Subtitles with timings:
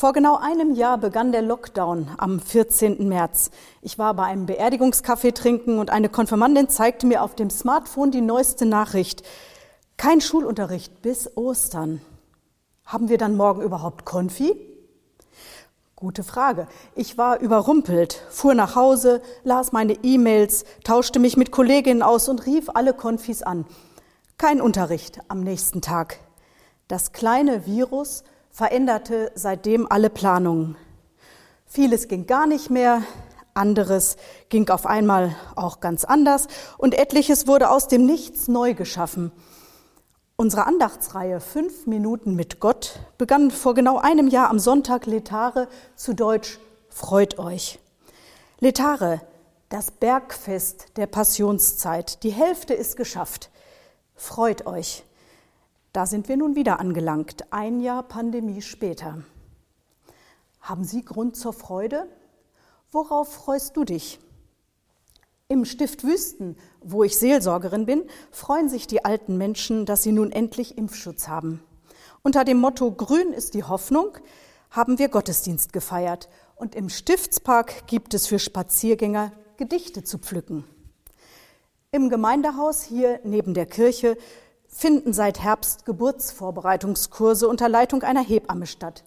[0.00, 3.06] Vor genau einem Jahr begann der Lockdown am 14.
[3.06, 3.50] März.
[3.82, 8.22] Ich war bei einem Beerdigungskaffee trinken und eine Konfirmandin zeigte mir auf dem Smartphone die
[8.22, 9.22] neueste Nachricht.
[9.98, 12.00] Kein Schulunterricht bis Ostern.
[12.86, 14.54] Haben wir dann morgen überhaupt Konfi?
[15.96, 16.66] Gute Frage.
[16.94, 22.46] Ich war überrumpelt, fuhr nach Hause, las meine E-Mails, tauschte mich mit Kolleginnen aus und
[22.46, 23.66] rief alle Konfis an.
[24.38, 26.20] Kein Unterricht am nächsten Tag.
[26.88, 30.76] Das kleine Virus veränderte seitdem alle Planungen.
[31.66, 33.02] Vieles ging gar nicht mehr,
[33.54, 34.16] anderes
[34.48, 36.48] ging auf einmal auch ganz anders
[36.78, 39.32] und etliches wurde aus dem Nichts neu geschaffen.
[40.36, 46.14] Unsere Andachtsreihe Fünf Minuten mit Gott begann vor genau einem Jahr am Sonntag Letare zu
[46.14, 46.58] Deutsch
[46.90, 47.78] Freut euch.
[48.58, 49.20] Letare,
[49.68, 52.22] das Bergfest der Passionszeit.
[52.24, 53.50] Die Hälfte ist geschafft.
[54.16, 55.04] Freut euch.
[55.92, 59.24] Da sind wir nun wieder angelangt, ein Jahr Pandemie später.
[60.60, 62.06] Haben Sie Grund zur Freude?
[62.92, 64.20] Worauf freust du dich?
[65.48, 70.30] Im Stift Wüsten, wo ich Seelsorgerin bin, freuen sich die alten Menschen, dass sie nun
[70.30, 71.60] endlich Impfschutz haben.
[72.22, 74.16] Unter dem Motto Grün ist die Hoffnung
[74.70, 80.64] haben wir Gottesdienst gefeiert und im Stiftspark gibt es für Spaziergänger Gedichte zu pflücken.
[81.90, 84.16] Im Gemeindehaus hier neben der Kirche
[84.70, 89.04] finden seit Herbst Geburtsvorbereitungskurse unter Leitung einer Hebamme statt.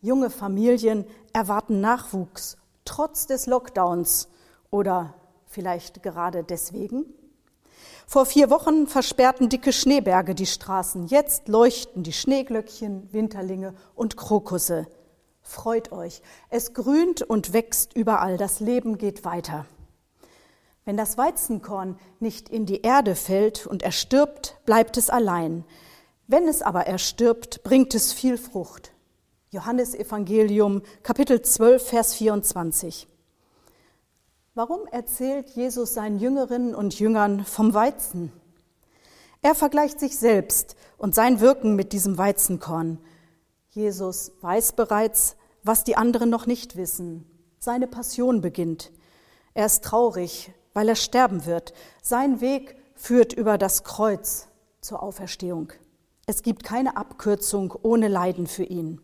[0.00, 4.28] Junge Familien erwarten Nachwuchs trotz des Lockdowns
[4.70, 5.14] oder
[5.46, 7.04] vielleicht gerade deswegen.
[8.06, 11.06] Vor vier Wochen versperrten dicke Schneeberge die Straßen.
[11.06, 14.86] Jetzt leuchten die Schneeglöckchen, Winterlinge und Krokusse.
[15.40, 19.66] Freut euch, es grünt und wächst überall, das Leben geht weiter.
[20.84, 25.64] Wenn das Weizenkorn nicht in die Erde fällt und erstirbt, bleibt es allein.
[26.26, 28.92] Wenn es aber erstirbt, bringt es viel Frucht.
[29.50, 33.06] Johannes Evangelium, Kapitel 12, Vers 24.
[34.54, 38.32] Warum erzählt Jesus seinen Jüngerinnen und Jüngern vom Weizen?
[39.40, 42.98] Er vergleicht sich selbst und sein Wirken mit diesem Weizenkorn.
[43.70, 47.24] Jesus weiß bereits, was die anderen noch nicht wissen.
[47.58, 48.92] Seine Passion beginnt.
[49.54, 51.72] Er ist traurig, weil er sterben wird.
[52.02, 54.48] Sein Weg führt über das Kreuz
[54.80, 55.72] zur Auferstehung.
[56.26, 59.00] Es gibt keine Abkürzung ohne Leiden für ihn.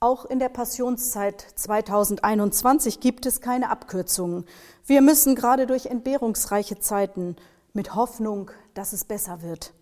[0.00, 4.44] Auch in der Passionszeit 2021 gibt es keine Abkürzungen.
[4.86, 7.34] Wir müssen gerade durch entbehrungsreiche Zeiten
[7.72, 9.72] mit Hoffnung, dass es besser wird.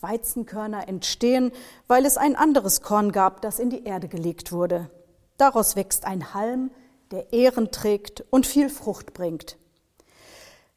[0.00, 1.52] Weizenkörner entstehen,
[1.86, 4.90] weil es ein anderes Korn gab, das in die Erde gelegt wurde.
[5.36, 6.70] Daraus wächst ein Halm,
[7.10, 9.58] der Ehren trägt und viel Frucht bringt.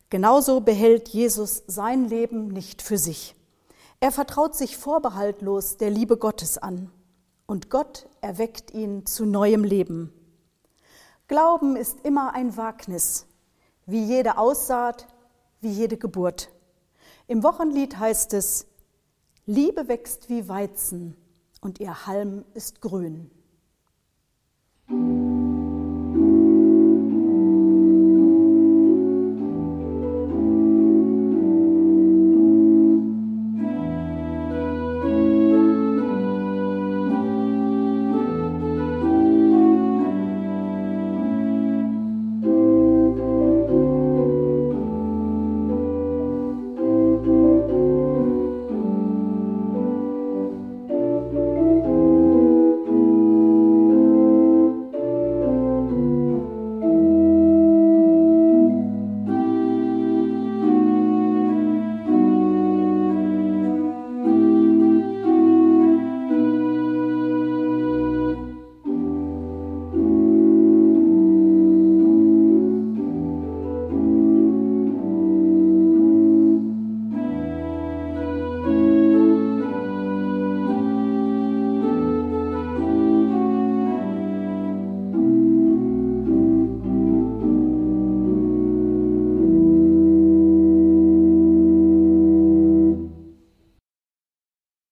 [0.09, 3.35] Genauso behält Jesus sein Leben nicht für sich.
[3.99, 6.91] Er vertraut sich vorbehaltlos der Liebe Gottes an
[7.45, 10.13] und Gott erweckt ihn zu neuem Leben.
[11.27, 13.25] Glauben ist immer ein Wagnis,
[13.85, 15.07] wie jede Aussaat,
[15.61, 16.49] wie jede Geburt.
[17.27, 18.67] Im Wochenlied heißt es,
[19.45, 21.15] Liebe wächst wie Weizen
[21.61, 23.31] und ihr Halm ist grün.